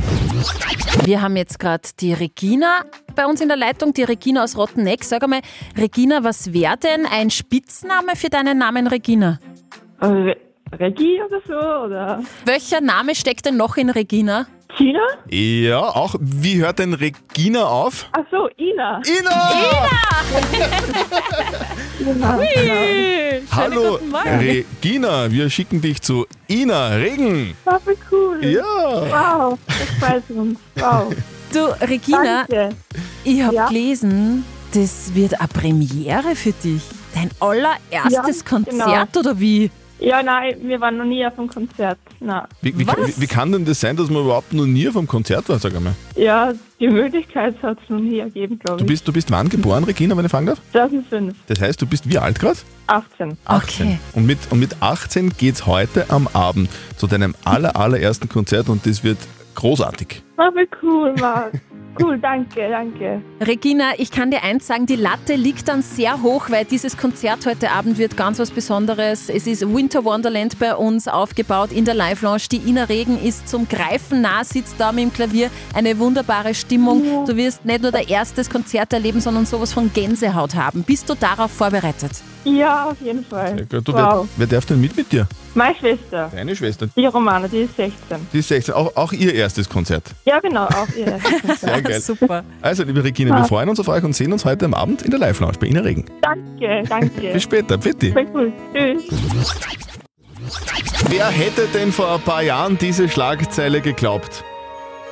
Wir 1.04 1.20
haben 1.20 1.36
jetzt 1.36 1.58
gerade 1.58 1.88
die 1.98 2.12
Regina 2.12 2.82
bei 3.16 3.26
uns 3.26 3.40
in 3.40 3.48
der 3.48 3.56
Leitung, 3.56 3.92
die 3.94 4.04
Regina 4.04 4.44
aus 4.44 4.56
Rotteneck. 4.56 5.02
Sag 5.02 5.24
einmal, 5.24 5.40
Regina, 5.76 6.22
was 6.22 6.52
wäre 6.52 6.76
denn 6.76 7.04
ein 7.06 7.30
Spitzname 7.30 8.14
für 8.14 8.28
deinen 8.28 8.58
Namen 8.58 8.86
Regina? 8.86 9.40
Re 10.00 10.36
Regie 10.78 11.20
oder 11.22 11.40
so? 11.46 11.86
Oder 11.86 12.22
Welcher 12.44 12.80
Name 12.80 13.14
steckt 13.14 13.46
denn 13.46 13.56
noch 13.56 13.76
in 13.76 13.90
Regina? 13.90 14.46
Tina? 14.76 15.00
Ja, 15.30 15.80
auch. 15.80 16.14
Wie 16.20 16.58
hört 16.58 16.78
denn 16.78 16.94
Regina 16.94 17.64
auf? 17.64 18.06
Ach 18.12 18.24
so, 18.30 18.48
Ina. 18.58 19.00
Ina! 19.18 19.88
Genau. 21.98 22.38
Hallo, 23.50 23.98
guten 23.98 24.10
Morgen. 24.10 24.38
Regina. 24.38 25.30
Wir 25.30 25.50
schicken 25.50 25.80
dich 25.80 26.00
zu 26.00 26.26
Ina 26.48 26.88
Regen. 26.90 27.54
War 27.64 27.80
voll 27.80 27.96
cool. 28.12 28.44
Ja. 28.46 28.62
Wow, 28.62 29.58
das 29.66 29.76
freut 30.10 30.30
uns. 30.30 30.58
Wow. 30.76 31.12
Du, 31.52 31.64
Regina, 31.84 32.44
Danke. 32.46 32.76
ich 33.24 33.42
habe 33.42 33.54
Ja. 33.56 33.66
gelesen, 33.66 34.44
das 34.72 35.12
wird 35.14 35.38
eine 35.40 35.48
Premiere 35.48 36.36
für 36.36 36.52
dich. 36.52 36.82
Dein 37.14 37.30
allererstes 37.40 38.44
Ja, 38.50 38.58
genau. 38.60 38.84
Konzert 38.84 39.16
oder 39.16 39.40
wie? 39.40 39.70
Ja, 40.00 40.22
nein, 40.22 40.54
wir 40.62 40.80
waren 40.80 40.96
noch 40.96 41.04
nie 41.04 41.26
auf 41.26 41.36
einem 41.38 41.48
Konzert. 41.48 41.98
Nein. 42.20 42.42
Wie, 42.62 42.78
wie, 42.78 42.84
kann- 42.84 43.06
wie, 43.06 43.20
wie 43.20 43.26
kann 43.26 43.50
denn 43.52 43.64
das 43.64 43.80
sein, 43.80 43.96
dass 43.96 44.08
man 44.10 44.22
überhaupt 44.22 44.52
noch 44.52 44.64
nie 44.66 44.86
vom 44.86 45.06
Konzert 45.08 45.48
war, 45.48 45.58
sag 45.58 45.74
einmal? 45.74 45.94
Ja, 46.16 46.52
die 46.78 46.88
Möglichkeit 46.88 47.60
hat 47.62 47.78
es 47.82 47.90
noch 47.90 47.98
nie 47.98 48.18
ergeben, 48.20 48.58
glaube 48.60 48.78
Du 48.78 48.84
ich. 48.84 48.88
bist, 48.88 49.08
du 49.08 49.12
bist 49.12 49.30
wann 49.32 49.48
geboren, 49.48 49.82
Regina, 49.84 50.16
wenn 50.16 50.24
ich 50.24 50.30
fragen 50.30 50.46
darf? 50.46 50.60
2005, 50.72 51.34
Das 51.48 51.60
heißt, 51.60 51.82
du 51.82 51.86
bist 51.86 52.08
wie 52.08 52.18
alt 52.18 52.38
gerade? 52.38 52.58
18. 52.86 53.36
Okay. 53.46 53.98
Und 54.14 54.26
mit, 54.26 54.38
und 54.50 54.60
mit 54.60 54.76
18 54.80 55.30
geht's 55.36 55.66
heute 55.66 56.06
am 56.10 56.28
Abend 56.32 56.70
zu 56.96 57.06
deinem 57.08 57.34
aller, 57.44 57.74
allerersten 57.76 58.28
Konzert 58.28 58.68
und 58.68 58.86
das 58.86 59.02
wird 59.02 59.18
großartig. 59.56 60.22
Oh, 60.36 60.42
wie 60.54 60.68
cool, 60.82 61.12
Marc. 61.20 61.52
Cool, 62.00 62.18
danke, 62.18 62.68
danke. 62.68 63.20
Regina, 63.40 63.92
ich 63.98 64.10
kann 64.10 64.30
dir 64.30 64.42
eins 64.42 64.66
sagen, 64.66 64.86
die 64.86 64.96
Latte 64.96 65.34
liegt 65.34 65.68
dann 65.68 65.82
sehr 65.82 66.22
hoch, 66.22 66.50
weil 66.50 66.64
dieses 66.64 66.96
Konzert 66.96 67.46
heute 67.46 67.70
Abend 67.70 67.98
wird 67.98 68.16
ganz 68.16 68.38
was 68.38 68.50
Besonderes. 68.50 69.28
Es 69.28 69.46
ist 69.46 69.66
Winter 69.74 70.04
Wonderland 70.04 70.58
bei 70.58 70.74
uns 70.74 71.08
aufgebaut 71.08 71.72
in 71.72 71.84
der 71.84 71.94
Live-Lounge. 71.94 72.48
Die 72.52 72.68
Ina 72.68 72.84
Regen 72.84 73.18
ist 73.18 73.48
zum 73.48 73.68
Greifen 73.68 74.20
nah, 74.20 74.44
sitzt 74.44 74.76
da 74.78 74.92
mit 74.92 75.04
dem 75.04 75.12
Klavier. 75.12 75.50
Eine 75.74 75.98
wunderbare 75.98 76.54
Stimmung. 76.54 77.26
Du 77.26 77.36
wirst 77.36 77.64
nicht 77.64 77.82
nur 77.82 77.90
dein 77.90 78.06
erstes 78.06 78.48
Konzert 78.48 78.92
erleben, 78.92 79.20
sondern 79.20 79.46
sowas 79.46 79.72
von 79.72 79.92
Gänsehaut 79.92 80.54
haben. 80.54 80.82
Bist 80.82 81.08
du 81.10 81.14
darauf 81.14 81.50
vorbereitet? 81.50 82.12
Ja, 82.56 82.84
auf 82.90 82.96
jeden 83.00 83.24
Fall. 83.24 83.66
Ja, 83.70 83.80
Du, 83.80 83.92
wow. 83.92 83.94
wer, 83.94 84.26
wer 84.36 84.46
darf 84.46 84.66
denn 84.66 84.80
mit 84.80 84.96
mit 84.96 85.10
dir? 85.12 85.26
Meine 85.54 85.74
Schwester, 85.74 86.30
Deine 86.34 86.54
Schwester. 86.54 86.88
die 86.96 87.06
Romana, 87.06 87.48
die 87.48 87.62
ist 87.62 87.76
16. 87.76 88.16
Die 88.32 88.38
ist 88.38 88.48
16. 88.48 88.74
Auch, 88.74 88.94
auch 88.96 89.12
ihr 89.12 89.34
erstes 89.34 89.68
Konzert. 89.68 90.04
Ja, 90.24 90.38
genau, 90.40 90.64
auch 90.66 90.88
ihr. 90.96 91.18
Sehr 91.60 91.82
geil. 91.82 92.00
Super. 92.00 92.44
Also, 92.62 92.84
liebe 92.84 93.02
Regina, 93.02 93.36
wir 93.36 93.44
freuen 93.44 93.68
uns 93.68 93.80
auf 93.80 93.88
euch 93.88 94.04
und 94.04 94.14
sehen 94.14 94.32
uns 94.32 94.44
heute 94.44 94.64
am 94.66 94.74
Abend 94.74 95.02
in 95.02 95.10
der 95.10 95.18
Live-Lounge 95.20 95.58
bei 95.60 95.66
Ina 95.66 95.80
Regen. 95.80 96.04
danke, 96.22 96.82
danke. 96.88 97.32
Bis 97.32 97.42
später, 97.42 97.76
bitte. 97.76 98.12
Voll 98.12 98.26
cool. 98.34 98.52
Tschüss. 98.72 99.04
Wer 101.08 101.26
hätte 101.28 101.66
denn 101.74 101.92
vor 101.92 102.14
ein 102.14 102.20
paar 102.20 102.42
Jahren 102.42 102.78
diese 102.78 103.08
Schlagzeile 103.08 103.80
geglaubt? 103.80 104.44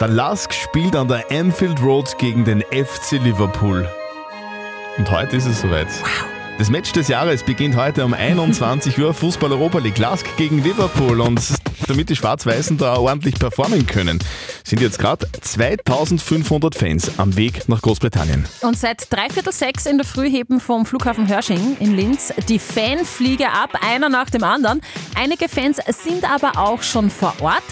Der 0.00 0.08
Lask 0.08 0.52
spielt 0.52 0.94
an 0.94 1.08
der 1.08 1.24
Anfield 1.30 1.82
Road 1.82 2.18
gegen 2.18 2.44
den 2.44 2.60
FC 2.62 3.12
Liverpool. 3.12 3.88
Und 4.98 5.10
heute 5.10 5.36
ist 5.36 5.46
es 5.46 5.60
soweit. 5.62 5.88
Das 6.58 6.70
Match 6.70 6.90
des 6.92 7.08
Jahres 7.08 7.42
beginnt 7.42 7.76
heute 7.76 8.02
um 8.02 8.14
21 8.14 8.98
Uhr 8.98 9.12
Fußball 9.12 9.52
Europa 9.52 9.78
League 9.78 9.98
Lask 9.98 10.26
gegen 10.38 10.62
Liverpool 10.64 11.20
und 11.20 11.38
damit 11.86 12.08
die 12.08 12.16
Schwarz-Weißen 12.16 12.78
da 12.78 12.96
ordentlich 12.96 13.34
performen 13.34 13.86
können, 13.86 14.18
sind 14.64 14.80
jetzt 14.80 14.98
gerade 14.98 15.28
2500 15.38 16.74
Fans 16.74 17.18
am 17.18 17.36
Weg 17.36 17.68
nach 17.68 17.82
Großbritannien. 17.82 18.46
Und 18.62 18.78
seit 18.78 19.12
dreiviertel 19.12 19.52
sechs 19.52 19.84
in 19.84 19.98
der 19.98 20.06
Früh 20.06 20.30
heben 20.30 20.58
vom 20.58 20.86
Flughafen 20.86 21.28
Hörsching 21.28 21.76
in 21.78 21.94
Linz 21.94 22.32
die 22.48 22.58
Fanflieger 22.58 23.52
ab, 23.52 23.78
einer 23.86 24.08
nach 24.08 24.30
dem 24.30 24.42
anderen. 24.42 24.80
Einige 25.14 25.50
Fans 25.50 25.76
sind 26.02 26.24
aber 26.24 26.58
auch 26.58 26.82
schon 26.82 27.10
vor 27.10 27.34
Ort. 27.40 27.64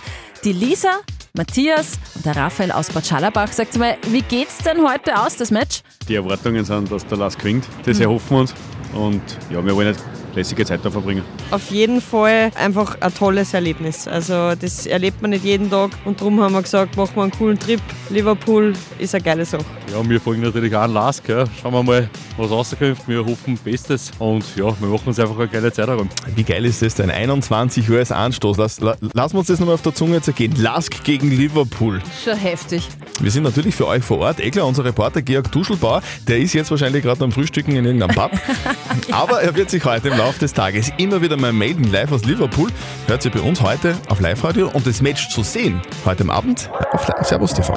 Die 0.45 0.53
Lisa, 0.53 1.01
Matthias 1.33 1.99
und 2.15 2.27
der 2.27 2.37
Raphael 2.37 2.71
aus 2.71 2.91
Bad 2.91 3.07
Schallerbach. 3.07 3.51
Sagt 3.51 3.79
mal, 3.79 3.97
wie 4.11 4.23
geht's 4.23 4.59
denn 4.59 4.87
heute 4.87 5.19
aus, 5.19 5.37
das 5.37 5.51
Match? 5.51 5.81
Die 6.07 6.17
Erwartungen 6.17 6.65
sind, 6.67 6.93
dass 6.93 7.07
der 7.07 7.17
Lask 7.17 7.39
gewinnt. 7.41 7.65
Das 7.85 7.99
erhoffen 7.99 8.31
wir 8.31 8.41
uns. 8.43 8.55
Und 8.93 9.23
ja, 9.51 9.65
wir 9.65 9.75
wollen 9.75 9.89
eine 9.89 10.24
lässige 10.37 10.65
Zeit 10.65 10.81
da 10.83 10.91
verbringen. 10.91 11.23
Auf 11.51 11.71
jeden 11.71 12.01
Fall 12.01 12.51
einfach 12.55 12.97
ein 13.01 13.15
tolles 13.15 13.55
Erlebnis. 13.55 14.09
Also 14.09 14.55
das 14.55 14.87
erlebt 14.87 15.23
man 15.23 15.31
nicht 15.31 15.45
jeden 15.45 15.71
Tag 15.71 15.91
und 16.05 16.21
darum 16.21 16.41
haben 16.41 16.53
wir 16.53 16.63
gesagt, 16.63 16.97
machen 16.97 17.17
wir 17.17 17.23
einen 17.23 17.33
coolen 17.33 17.59
Trip. 17.59 17.81
Liverpool 18.11 18.75
ist 18.99 19.15
eine 19.15 19.25
geile 19.25 19.45
Sache. 19.45 19.65
Ja, 19.93 20.09
wir 20.09 20.21
folgen 20.21 20.43
natürlich 20.43 20.75
auch 20.75 20.83
an 20.83 20.93
Lask. 20.93 21.29
Ja. 21.29 21.45
Schauen 21.61 21.73
wir 21.73 21.83
mal, 21.83 22.09
was 22.37 22.51
rauskommt. 22.51 22.97
Wir 23.07 23.25
hoffen 23.25 23.57
Bestes. 23.63 24.11
Und 24.19 24.45
ja, 24.57 24.65
wir 24.81 24.89
machen 24.89 25.07
uns 25.07 25.19
einfach 25.19 25.39
eine 25.39 25.49
geile 25.49 25.73
Zeit 25.73 25.87
herum. 25.87 26.09
Wie 26.35 26.43
geil 26.43 26.65
ist 26.65 26.83
das 26.83 26.95
denn? 26.95 27.11
21 27.11 27.89
Uhr 27.89 27.99
als 27.99 28.11
Anstoß. 28.11 28.57
Lass, 28.57 28.81
la, 28.81 28.97
lassen 29.13 29.35
wir 29.35 29.39
uns 29.39 29.49
das 29.49 29.61
nochmal 29.61 29.75
auf 29.75 29.83
der 29.83 29.95
Zunge 29.95 30.21
zergehen. 30.21 30.55
Lask 30.57 31.05
gegen 31.05 31.31
Liverpool. 31.31 32.03
Schon 32.25 32.37
heftig. 32.37 32.89
Wir 33.21 33.31
sind 33.31 33.45
natürlich 33.45 33.75
für 33.75 33.87
euch 33.87 34.03
vor 34.03 34.19
Ort. 34.19 34.41
Eh 34.41 34.51
klar, 34.51 34.67
unser 34.67 34.85
Reporter 34.85 35.23
Georg 35.23 35.53
Tuschelbauer, 35.53 36.03
der 36.27 36.39
ist 36.39 36.53
jetzt 36.55 36.71
wahrscheinlich 36.71 37.03
gerade 37.05 37.23
am 37.23 37.31
Frühstücken 37.31 37.77
in 37.77 37.85
irgendeinem 37.85 38.15
Pub. 38.15 38.33
Aber 39.13 39.43
er 39.43 39.55
wird 39.55 39.71
sich 39.71 39.85
heute 39.85 40.09
im 40.09 40.19
Laufe 40.19 40.24
des 40.33 40.55
Tages 40.55 40.91
immer 40.97 41.21
wieder 41.21 41.37
mal 41.37 41.53
melden, 41.53 41.85
live 41.85 42.11
aus 42.11 42.25
Liverpool. 42.25 42.71
Hört 43.07 43.25
ihr 43.25 43.31
bei 43.31 43.41
uns 43.41 43.61
heute 43.61 43.95
auf 44.09 44.21
Live-Radio 44.21 44.71
und 44.71 44.87
das 44.87 45.03
Match 45.03 45.29
zu 45.29 45.43
sehen, 45.43 45.83
heute 46.07 46.29
Abend 46.31 46.71
auf 46.93 47.07
Servus 47.23 47.53
TV. 47.53 47.75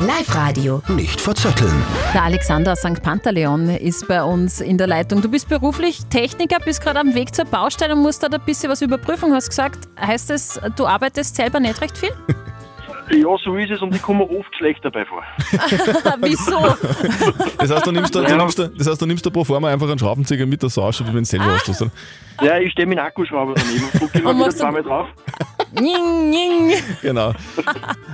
Live-Radio. 0.00 0.82
Nicht 0.88 1.20
verzetteln. 1.20 1.72
Der 2.12 2.24
Alexander 2.24 2.72
aus 2.72 2.80
St. 2.80 3.02
Pantaleon 3.02 3.70
ist 3.70 4.06
bei 4.06 4.22
uns 4.22 4.60
in 4.60 4.76
der 4.76 4.86
Leitung. 4.86 5.22
Du 5.22 5.30
bist 5.30 5.48
beruflich 5.48 6.00
Techniker, 6.10 6.58
bist 6.60 6.82
gerade 6.82 7.00
am 7.00 7.14
Weg 7.14 7.34
zur 7.34 7.46
Baustelle 7.46 7.94
und 7.94 8.02
musst 8.02 8.22
da 8.22 8.28
ein 8.28 8.40
bisschen 8.44 8.70
was 8.70 8.82
überprüfen. 8.82 9.32
Hast 9.32 9.48
gesagt, 9.48 9.88
heißt 9.98 10.30
das, 10.30 10.60
du 10.76 10.86
arbeitest 10.86 11.36
selber 11.36 11.60
nicht 11.60 11.80
recht 11.80 11.96
viel? 11.96 12.10
Ja, 13.10 13.36
so 13.42 13.56
ist 13.56 13.70
es 13.70 13.80
und 13.80 13.94
ich 13.94 14.02
komme 14.02 14.24
mir 14.24 14.38
oft 14.38 14.54
schlecht 14.56 14.84
dabei 14.84 15.04
vor. 15.04 15.22
Wieso? 16.20 16.58
Das 17.58 17.70
heißt, 17.70 17.86
du 17.86 17.92
nimmst 17.92 18.14
da, 18.14 18.22
du 18.22 18.36
nimmst 18.36 18.58
da, 18.58 18.68
das 18.68 18.86
heißt, 18.86 19.02
du 19.02 19.06
nimmst 19.06 19.26
da 19.26 19.30
pro 19.30 19.44
forma 19.44 19.68
einfach 19.68 19.88
einen 19.88 19.98
Schraubenzieher 19.98 20.46
mit, 20.46 20.62
der 20.62 20.68
so 20.68 20.82
ausschaut, 20.82 21.08
wie 21.08 21.14
wenn 21.14 21.20
du 21.20 21.24
selber 21.24 21.46
hast. 21.46 21.68
Oder? 21.82 21.90
Ja, 22.42 22.58
ich 22.58 22.72
stehe 22.72 22.86
mit 22.86 22.98
dem 22.98 23.04
Akkuschrauber 23.04 23.54
daneben 23.54 23.84
und 23.84 24.00
gucke 24.00 24.18
immer 24.18 24.36
wieder 24.36 24.50
zweimal 24.50 24.82
drauf. 24.82 25.08
Ning, 25.72 26.30
ning. 26.30 26.72
Genau. 27.02 27.32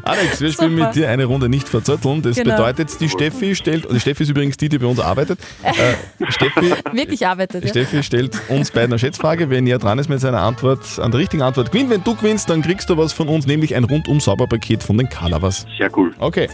Alex, 0.03 0.41
wir 0.41 0.53
spielen 0.53 0.73
Super. 0.77 0.87
mit 0.87 0.95
dir 0.97 1.09
eine 1.09 1.25
Runde 1.25 1.49
nicht 1.49 1.69
verzötteln. 1.69 2.21
Das 2.23 2.37
Genau. 2.37 2.57
bedeutet, 2.57 3.01
die 3.01 3.09
Steffi 3.09 3.55
stellt, 3.55 3.91
die 3.91 4.01
Steffi 4.01 4.25
ist 4.25 4.29
übrigens 4.31 4.57
die, 4.57 4.69
die 4.69 4.79
bei 4.79 4.87
uns 4.87 5.01
arbeitet. 5.01 5.39
Äh, 5.63 5.95
Steffi, 6.31 6.75
Wirklich 6.93 7.27
arbeitet, 7.27 7.65
ja. 7.65 7.71
Steffi 7.71 8.03
stellt 8.03 8.39
uns 8.49 8.71
beiden 8.71 8.93
eine 8.93 8.99
Schätzfrage. 8.99 9.51
Wer 9.51 9.61
näher 9.63 9.79
dran 9.79 9.99
ist 9.99 10.09
mit 10.09 10.21
seiner 10.21 10.41
Antwort, 10.41 10.81
an 10.99 11.11
der 11.11 11.21
richtigen 11.21 11.43
Antwort 11.43 11.71
gewinnt. 11.73 11.91
Wenn 11.91 12.03
du 12.05 12.15
gewinnst, 12.15 12.51
dann 12.51 12.63
kriegst 12.63 12.91
du 12.91 12.97
was 12.97 13.13
von 13.13 13.29
uns, 13.29 13.47
nämlich 13.47 13.75
ein 13.75 13.85
rundum 13.85 14.21
sauber 14.21 14.47
Paket 14.47 14.83
von 14.83 14.99
den 14.99 15.09
Calavas. 15.09 15.67
Sehr 15.79 15.91
cool. 15.97 16.13
Okay. 16.19 16.49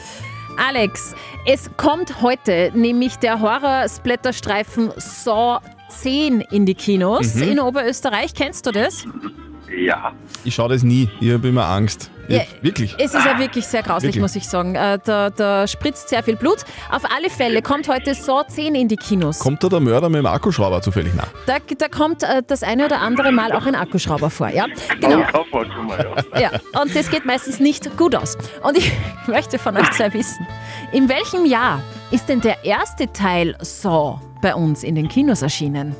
Alex, 0.69 1.14
es 1.47 1.71
kommt 1.78 2.21
heute 2.21 2.71
nämlich 2.75 3.16
der 3.16 3.40
Horror-Splatterstreifen 3.40 4.90
Saw 4.99 5.61
10 5.88 6.40
in 6.42 6.66
die 6.66 6.75
Kinos 6.75 7.35
Mhm. 7.37 7.42
in 7.42 7.61
Oberösterreich. 7.61 8.35
Kennst 8.35 8.66
du 8.66 8.71
das? 8.71 9.04
Ja. 9.76 10.12
Ich 10.44 10.54
schaue 10.54 10.68
das 10.70 10.82
nie. 10.82 11.08
Ich 11.20 11.32
habe 11.32 11.48
immer 11.48 11.66
Angst. 11.66 12.10
Ja, 12.28 12.42
wirklich. 12.62 12.94
Es 12.98 13.12
ist 13.12 13.24
ja 13.26 13.38
wirklich 13.40 13.66
sehr 13.66 13.82
grauslich, 13.82 14.10
Wirklich? 14.10 14.22
muss 14.22 14.36
ich 14.36 14.46
sagen. 14.46 14.76
Äh, 14.76 14.98
Da, 15.04 15.30
da 15.30 15.66
spritzt 15.66 16.08
sehr 16.10 16.22
viel 16.22 16.36
Blut. 16.36 16.58
Auf 16.90 17.02
alle 17.04 17.28
Fälle 17.28 17.60
kommt 17.60 17.88
heute 17.88 18.14
Saw 18.14 18.44
10 18.46 18.74
in 18.76 18.86
die 18.86 18.96
Kinos. 18.96 19.40
Kommt 19.40 19.64
da 19.64 19.68
der 19.68 19.80
Mörder 19.80 20.08
mit 20.08 20.18
dem 20.20 20.26
Akkuschrauber 20.26 20.80
zufällig 20.80 21.12
nach? 21.14 21.26
Da, 21.46 21.56
da 21.76 21.88
kommt 21.88 22.22
äh, 22.22 22.42
das 22.46 22.62
eine 22.62 22.84
oder 22.86 23.00
andere 23.00 23.32
Mal 23.32 23.52
auch 23.52 23.66
ein 23.66 23.74
Akkuschrauber 23.74 24.30
vor, 24.30 24.48
ja? 24.48 24.66
Genau. 25.00 25.20
Ja. 25.20 26.40
Ja, 26.40 26.50
und 26.80 26.94
das 26.94 27.10
geht 27.10 27.26
meistens 27.26 27.58
nicht 27.58 27.96
gut 27.96 28.14
aus. 28.14 28.38
Und 28.62 28.78
ich 28.78 28.92
möchte 29.26 29.58
von 29.58 29.76
euch 29.76 29.90
zwei 29.92 30.12
wissen, 30.14 30.46
in 30.92 31.08
welchem 31.08 31.44
Jahr 31.46 31.82
ist 32.12 32.28
denn 32.28 32.40
der 32.40 32.64
erste 32.64 33.12
Teil 33.12 33.56
Saw 33.60 34.20
bei 34.40 34.54
uns 34.54 34.84
in 34.84 34.94
den 34.94 35.08
Kinos 35.08 35.42
erschienen? 35.42 35.96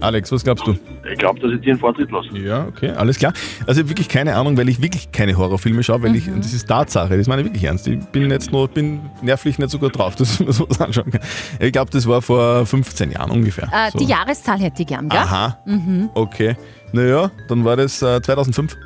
Alex, 0.00 0.30
was 0.32 0.44
glaubst 0.44 0.66
du? 0.66 0.76
Ich 1.10 1.18
glaube, 1.18 1.40
dass 1.40 1.50
ich 1.52 1.60
dir 1.60 1.70
einen 1.72 1.80
Vortritt 1.80 2.10
lasse. 2.10 2.36
Ja, 2.38 2.66
okay, 2.66 2.90
alles 2.90 3.18
klar. 3.18 3.32
Also 3.66 3.80
ich 3.80 3.84
hab 3.84 3.90
wirklich 3.90 4.08
keine 4.08 4.36
Ahnung, 4.36 4.56
weil 4.56 4.68
ich 4.68 4.80
wirklich 4.80 5.10
keine 5.12 5.36
Horrorfilme 5.36 5.82
schaue, 5.82 6.02
weil 6.02 6.14
ich, 6.16 6.28
und 6.28 6.38
das 6.44 6.52
ist 6.52 6.68
Tatsache, 6.68 7.16
das 7.16 7.26
meine 7.26 7.42
ich 7.42 7.48
wirklich 7.48 7.64
ernst. 7.64 7.88
Ich 7.88 7.98
bin 8.06 8.30
jetzt 8.30 8.52
noch, 8.52 8.68
bin 8.68 9.00
nervlich 9.22 9.58
nicht 9.58 9.70
so 9.70 9.78
gut 9.78 9.98
drauf, 9.98 10.14
dass 10.16 10.38
mir 10.40 10.52
sowas 10.52 10.80
anschauen 10.80 11.10
kann. 11.10 11.20
Ich 11.60 11.72
glaube, 11.72 11.90
das 11.90 12.06
war 12.06 12.22
vor 12.22 12.64
15 12.66 13.10
Jahren 13.10 13.30
ungefähr. 13.30 13.68
Äh, 13.72 13.90
so. 13.90 13.98
Die 13.98 14.04
Jahreszahl 14.06 14.58
hätte 14.60 14.82
ich 14.82 14.88
gern, 14.88 15.08
gell? 15.08 15.18
Aha, 15.18 15.58
Mhm. 15.66 16.10
okay. 16.14 16.56
Naja, 16.92 17.30
dann 17.48 17.64
war 17.64 17.76
das 17.76 18.00
äh, 18.02 18.20
2005. 18.22 18.76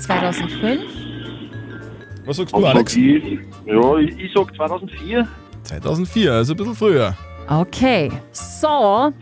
2005. 0.00 0.80
Was 2.26 2.36
sagst 2.38 2.54
du, 2.54 2.64
Alex? 2.64 2.96
Ich, 2.96 3.22
ja, 3.66 3.96
ich, 3.98 4.18
ich 4.18 4.32
sag 4.34 4.54
2004. 4.56 5.28
2004, 5.64 6.32
also 6.32 6.54
ein 6.54 6.56
bisschen 6.56 6.74
früher. 6.74 7.14
Okay. 7.48 8.10
Saw, 8.32 9.12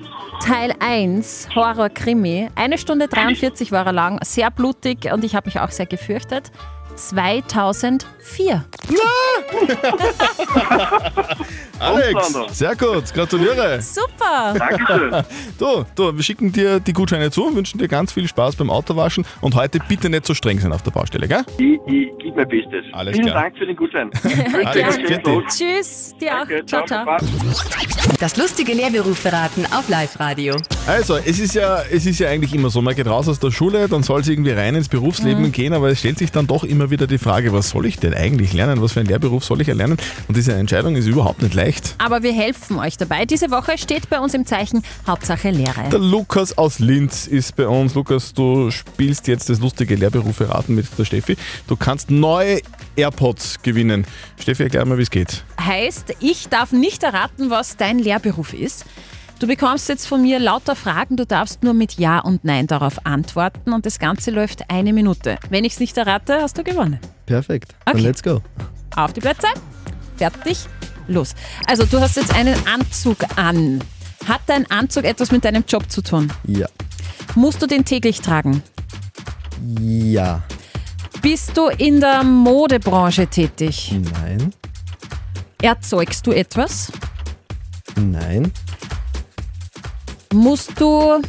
Teil 0.40 0.72
1, 0.78 1.48
Horror-Krimi. 1.54 2.48
Eine 2.54 2.78
Stunde 2.78 3.08
43 3.08 3.72
war 3.72 3.86
er 3.86 3.92
lang, 3.92 4.20
sehr 4.22 4.50
blutig 4.50 5.12
und 5.12 5.24
ich 5.24 5.34
habe 5.34 5.46
mich 5.48 5.60
auch 5.60 5.70
sehr 5.70 5.86
gefürchtet. 5.86 6.52
2004. 6.94 8.64
Alex, 11.78 12.34
sehr 12.52 12.76
gut, 12.76 13.12
gratuliere. 13.12 13.80
Super. 13.82 14.54
Dankeschön. 14.58 15.12
Du, 15.58 15.84
du, 15.94 16.16
wir 16.16 16.22
schicken 16.22 16.50
dir 16.52 16.80
die 16.80 16.92
Gutscheine 16.92 17.30
zu, 17.30 17.54
wünschen 17.54 17.78
dir 17.78 17.86
ganz 17.88 18.12
viel 18.12 18.26
Spaß 18.26 18.56
beim 18.56 18.70
Autowaschen 18.70 19.24
und 19.40 19.54
heute 19.54 19.78
bitte 19.86 20.08
nicht 20.08 20.26
so 20.26 20.34
streng 20.34 20.58
sein 20.58 20.72
auf 20.72 20.82
der 20.82 20.90
Baustelle, 20.90 21.28
gell? 21.28 21.44
Ich, 21.58 21.78
ich 21.86 22.08
gebe 22.18 22.36
mein 22.36 22.48
Bestes. 22.48 22.84
Alles 22.92 23.14
Vielen 23.16 23.28
klar. 23.28 23.42
Dank 23.44 23.58
für 23.58 23.66
den 23.66 23.76
Gutschein. 23.76 24.10
Alex, 24.64 24.96
bitte. 24.98 25.42
Tschüss, 25.48 26.14
dir 26.20 26.32
auch. 26.32 26.38
Danke, 26.48 26.66
ciao, 26.66 26.84
ciao. 26.86 27.16
Das 28.18 28.36
lustige 28.36 28.72
Lehrberufberaten 28.72 29.66
auf 29.66 29.88
Live-Radio. 29.88 30.56
Also, 30.86 31.16
es 31.16 31.38
ist 31.38 31.54
ja, 31.54 31.82
es 31.90 32.06
ist 32.06 32.18
ja 32.18 32.28
eigentlich 32.28 32.54
immer 32.54 32.70
so, 32.70 32.82
man 32.82 32.94
geht 32.96 33.06
raus 33.06 33.28
aus 33.28 33.38
der 33.38 33.50
Schule, 33.52 33.88
dann 33.88 34.02
soll 34.02 34.20
es 34.22 34.28
irgendwie 34.28 34.50
rein 34.52 34.74
ins 34.74 34.88
Berufsleben 34.88 35.42
Mhm. 35.42 35.52
gehen, 35.52 35.72
aber 35.74 35.88
es 35.90 35.98
stellt 36.00 36.18
sich 36.18 36.32
dann 36.32 36.46
doch 36.46 36.64
immer 36.64 36.81
immer 36.82 36.90
wieder 36.90 37.06
die 37.06 37.18
Frage, 37.18 37.52
was 37.52 37.70
soll 37.70 37.86
ich 37.86 37.98
denn 37.98 38.12
eigentlich 38.12 38.52
lernen? 38.52 38.82
Was 38.82 38.92
für 38.92 39.00
einen 39.00 39.08
Lehrberuf 39.08 39.44
soll 39.44 39.60
ich 39.60 39.68
erlernen? 39.68 39.98
Und 40.26 40.36
diese 40.36 40.52
Entscheidung 40.54 40.96
ist 40.96 41.06
überhaupt 41.06 41.40
nicht 41.40 41.54
leicht. 41.54 41.94
Aber 41.98 42.24
wir 42.24 42.32
helfen 42.32 42.76
euch 42.78 42.96
dabei. 42.96 43.24
Diese 43.24 43.52
Woche 43.52 43.78
steht 43.78 44.10
bei 44.10 44.18
uns 44.18 44.34
im 44.34 44.46
Zeichen 44.46 44.82
Hauptsache 45.06 45.50
Lehre. 45.50 45.88
Der 45.92 46.00
Lukas 46.00 46.58
aus 46.58 46.80
Linz 46.80 47.28
ist 47.28 47.54
bei 47.54 47.68
uns. 47.68 47.94
Lukas, 47.94 48.32
du 48.34 48.72
spielst 48.72 49.28
jetzt 49.28 49.48
das 49.48 49.60
lustige 49.60 49.94
Lehrberufe 49.94 50.48
raten 50.48 50.74
mit 50.74 50.86
der 50.98 51.04
Steffi. 51.04 51.36
Du 51.68 51.76
kannst 51.76 52.10
neue 52.10 52.60
AirPods 52.96 53.62
gewinnen. 53.62 54.04
Steffi, 54.40 54.64
erklär 54.64 54.84
mal, 54.84 54.98
wie 54.98 55.02
es 55.02 55.10
geht. 55.10 55.44
Heißt, 55.60 56.16
ich 56.18 56.48
darf 56.48 56.72
nicht 56.72 57.04
erraten, 57.04 57.50
was 57.50 57.76
dein 57.76 58.00
Lehrberuf 58.00 58.54
ist. 58.54 58.86
Du 59.42 59.48
bekommst 59.48 59.88
jetzt 59.88 60.06
von 60.06 60.22
mir 60.22 60.38
lauter 60.38 60.76
Fragen, 60.76 61.16
du 61.16 61.26
darfst 61.26 61.64
nur 61.64 61.74
mit 61.74 61.98
Ja 61.98 62.20
und 62.20 62.44
Nein 62.44 62.68
darauf 62.68 63.04
antworten 63.04 63.72
und 63.72 63.84
das 63.84 63.98
Ganze 63.98 64.30
läuft 64.30 64.70
eine 64.70 64.92
Minute. 64.92 65.36
Wenn 65.50 65.64
ich 65.64 65.72
es 65.72 65.80
nicht 65.80 65.98
errate, 65.98 66.38
hast 66.40 66.58
du 66.58 66.62
gewonnen. 66.62 67.00
Perfekt. 67.26 67.74
Okay. 67.84 67.96
Dann 67.96 68.02
let's 68.04 68.22
go. 68.22 68.40
Auf 68.94 69.12
die 69.12 69.20
Plätze, 69.20 69.48
fertig, 70.16 70.58
los. 71.08 71.34
Also 71.66 71.84
du 71.86 71.98
hast 71.98 72.14
jetzt 72.18 72.32
einen 72.32 72.54
Anzug 72.68 73.16
an. 73.34 73.82
Hat 74.28 74.42
dein 74.46 74.70
Anzug 74.70 75.02
etwas 75.02 75.32
mit 75.32 75.44
deinem 75.44 75.64
Job 75.66 75.90
zu 75.90 76.02
tun? 76.02 76.32
Ja. 76.46 76.68
Musst 77.34 77.60
du 77.60 77.66
den 77.66 77.84
täglich 77.84 78.20
tragen? 78.20 78.62
Ja. 79.80 80.40
Bist 81.20 81.56
du 81.56 81.66
in 81.66 81.98
der 81.98 82.22
Modebranche 82.22 83.26
tätig? 83.26 83.92
Nein. 84.20 84.54
Erzeugst 85.60 86.28
du 86.28 86.30
etwas? 86.30 86.92
Nein. 87.96 88.52
Musst 90.32 90.80
du 90.80 91.20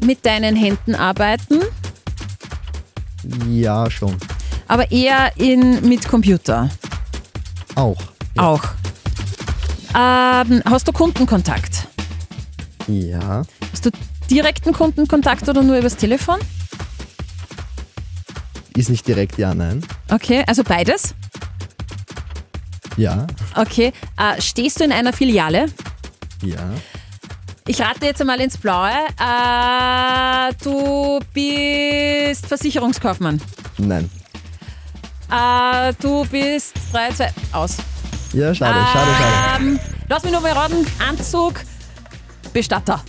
mit 0.00 0.24
deinen 0.26 0.56
Händen 0.56 0.94
arbeiten, 0.94 1.60
Ja, 3.48 3.88
schon. 3.90 4.16
aber 4.68 4.90
eher 4.90 5.30
in, 5.36 5.88
mit 5.88 6.08
Computer? 6.08 6.68
Auch. 7.76 8.02
Auch. 8.36 8.62
Ähm, 9.94 10.62
hast 10.64 10.88
du 10.88 10.92
Kundenkontakt? 10.92 11.86
Ja. 12.88 13.42
Hast 13.72 13.86
du 13.86 13.90
direkten 14.30 14.72
Kundenkontakt 14.72 15.48
oder 15.48 15.62
nur 15.62 15.78
übers 15.78 15.96
Telefon? 15.96 16.38
Ist 18.76 18.88
nicht 18.90 19.06
direkt 19.06 19.38
ja, 19.38 19.54
nein. 19.54 19.84
Okay, 20.10 20.42
also 20.46 20.64
beides? 20.64 21.14
Ja. 22.96 23.26
Okay. 23.54 23.92
Äh, 24.16 24.40
stehst 24.40 24.80
du 24.80 24.84
in 24.84 24.92
einer 24.92 25.12
Filiale? 25.12 25.66
Ja. 26.42 26.70
Ich 27.66 27.80
rate 27.80 28.06
jetzt 28.06 28.20
einmal 28.20 28.40
ins 28.40 28.58
Blaue. 28.58 28.90
Äh, 28.90 30.52
du 30.64 31.20
bist 31.32 32.46
Versicherungskaufmann. 32.46 33.40
Nein. 33.78 34.10
Äh, 35.30 35.92
du 36.00 36.24
bist 36.26 36.74
3, 36.92 37.10
2, 37.12 37.30
aus. 37.52 37.76
Ja, 38.32 38.52
schade, 38.54 38.74
schade, 38.92 39.10
schade. 39.16 39.62
Ähm, 39.62 39.78
lass 40.08 40.24
mich 40.24 40.32
noch 40.32 40.42
mal 40.42 40.52
raten. 40.52 40.84
Anzug, 41.08 41.60
Bestatter. 42.52 43.02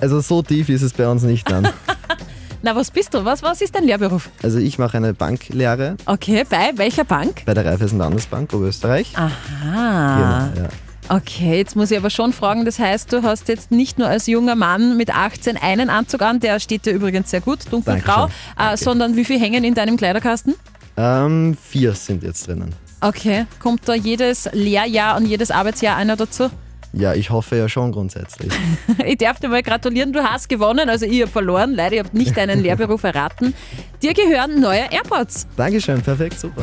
Also 0.00 0.20
so 0.20 0.42
tief 0.42 0.68
ist 0.68 0.82
es 0.82 0.92
bei 0.92 1.08
uns 1.08 1.22
nicht 1.24 1.50
dann. 1.50 1.68
Na, 2.62 2.74
was 2.76 2.90
bist 2.90 3.12
du? 3.14 3.24
Was, 3.24 3.42
was 3.42 3.60
ist 3.60 3.74
dein 3.74 3.84
Lehrberuf? 3.84 4.30
Also 4.42 4.58
ich 4.58 4.78
mache 4.78 4.96
eine 4.96 5.14
Banklehre 5.14 5.96
Okay, 6.06 6.44
bei 6.48 6.70
welcher 6.76 7.04
Bank? 7.04 7.42
bei 7.44 7.54
der 7.54 7.64
Raiffeisen 7.64 7.98
Landesbank 7.98 8.52
Oberösterreich. 8.52 9.12
Aha. 9.16 10.50
Genau, 10.52 10.62
ja. 10.64 10.68
Okay, 11.10 11.56
jetzt 11.56 11.74
muss 11.74 11.90
ich 11.90 11.96
aber 11.96 12.10
schon 12.10 12.34
fragen, 12.34 12.66
das 12.66 12.78
heißt, 12.78 13.12
du 13.12 13.22
hast 13.22 13.48
jetzt 13.48 13.70
nicht 13.70 13.98
nur 13.98 14.08
als 14.08 14.26
junger 14.26 14.54
Mann 14.54 14.96
mit 14.98 15.14
18 15.14 15.56
einen 15.56 15.88
Anzug 15.88 16.20
an, 16.20 16.38
der 16.38 16.60
steht 16.60 16.84
dir 16.84 16.92
übrigens 16.92 17.30
sehr 17.30 17.40
gut, 17.40 17.60
dunkelgrau, 17.70 18.28
äh, 18.58 18.76
sondern 18.76 19.16
wie 19.16 19.24
viel 19.24 19.40
hängen 19.40 19.64
in 19.64 19.74
deinem 19.74 19.96
Kleiderkasten? 19.96 20.54
Ähm, 20.98 21.56
vier 21.60 21.94
sind 21.94 22.22
jetzt 22.22 22.46
drinnen. 22.46 22.74
Okay, 23.00 23.46
kommt 23.60 23.88
da 23.88 23.94
jedes 23.94 24.50
Lehrjahr 24.52 25.16
und 25.16 25.24
jedes 25.26 25.50
Arbeitsjahr 25.50 25.96
einer 25.96 26.16
dazu? 26.16 26.50
Ja, 26.92 27.14
ich 27.14 27.30
hoffe 27.30 27.56
ja 27.56 27.68
schon 27.68 27.92
grundsätzlich. 27.92 28.52
Ich 29.06 29.16
darf 29.18 29.38
dir 29.40 29.48
mal 29.48 29.62
gratulieren, 29.62 30.12
du 30.12 30.22
hast 30.22 30.48
gewonnen, 30.48 30.90
also 30.90 31.06
ich 31.06 31.22
habe 31.22 31.30
verloren, 31.30 31.72
leider, 31.72 31.96
ich 31.96 32.04
habe 32.04 32.16
nicht 32.16 32.36
deinen 32.36 32.60
Lehrberuf 32.62 33.04
erraten. 33.04 33.54
Dir 34.02 34.12
gehören 34.12 34.60
neue 34.60 34.90
AirPods. 34.90 35.46
Dankeschön, 35.56 36.02
perfekt, 36.02 36.38
super. 36.38 36.62